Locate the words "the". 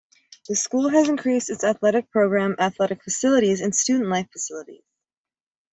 0.49-0.55